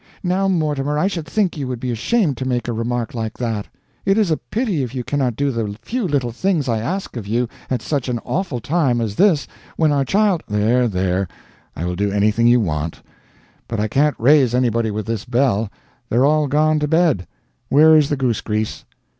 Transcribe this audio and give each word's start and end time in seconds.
"Now, 0.23 0.47
Mortimer, 0.47 0.97
I 0.97 1.05
should 1.05 1.27
think 1.27 1.55
you 1.57 1.67
would 1.67 1.79
be 1.79 1.91
ashamed 1.91 2.35
to 2.37 2.47
make 2.47 2.67
a 2.67 2.73
remark 2.73 3.13
like 3.13 3.37
that. 3.37 3.67
It 4.03 4.17
is 4.17 4.31
a 4.31 4.37
pity 4.37 4.81
if 4.81 4.95
you 4.95 5.03
cannot 5.03 5.35
do 5.35 5.51
the 5.51 5.77
few 5.83 6.07
little 6.07 6.31
things 6.31 6.67
I 6.67 6.79
ask 6.79 7.15
of 7.15 7.27
you 7.27 7.47
at 7.69 7.83
such 7.83 8.09
an 8.09 8.17
awful 8.25 8.59
time 8.59 8.99
as 8.99 9.13
this 9.15 9.47
when 9.77 9.91
our 9.91 10.03
child" 10.03 10.41
"There, 10.49 10.87
there, 10.87 11.27
I 11.75 11.85
will 11.85 11.95
do 11.95 12.09
anything 12.09 12.47
you 12.47 12.59
want. 12.59 13.03
But 13.67 13.79
I 13.79 13.87
can't 13.87 14.15
raise 14.17 14.55
anybody 14.55 14.89
with 14.89 15.05
this 15.05 15.23
bell. 15.23 15.69
They're 16.09 16.25
all 16.25 16.47
gone 16.47 16.79
to 16.79 16.87
bed. 16.87 17.27
Where 17.69 17.95
is 17.95 18.09
the 18.09 18.17
goose 18.17 18.41
grease?" 18.41 18.85